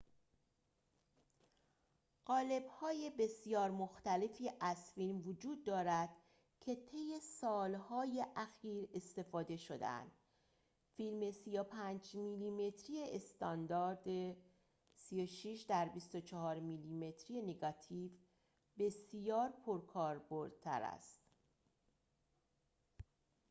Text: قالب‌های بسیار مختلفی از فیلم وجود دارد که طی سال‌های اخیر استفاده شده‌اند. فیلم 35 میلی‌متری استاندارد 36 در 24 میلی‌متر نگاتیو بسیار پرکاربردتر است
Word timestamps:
قالب‌های 2.25 3.11
بسیار 3.19 3.71
مختلفی 3.71 4.51
از 4.59 4.91
فیلم 4.93 5.21
وجود 5.27 5.63
دارد 5.63 6.09
که 6.59 6.75
طی 6.75 7.19
سال‌های 7.19 8.25
اخیر 8.35 8.89
استفاده 8.93 9.57
شده‌اند. 9.57 10.11
فیلم 10.97 11.31
35 11.31 12.15
میلی‌متری 12.15 13.03
استاندارد 13.11 14.03
36 14.95 15.65
در 15.69 15.87
24 15.89 16.59
میلی‌متر 16.59 17.33
نگاتیو 17.33 18.09
بسیار 18.77 19.49
پرکاربردتر 19.65 20.81
است 20.83 21.21